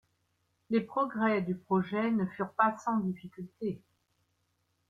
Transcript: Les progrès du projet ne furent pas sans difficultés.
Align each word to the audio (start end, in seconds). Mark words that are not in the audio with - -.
Les 0.71 0.81
progrès 0.81 1.43
du 1.43 1.53
projet 1.53 2.09
ne 2.09 2.25
furent 2.25 2.53
pas 2.53 2.75
sans 2.79 2.97
difficultés. 3.01 3.83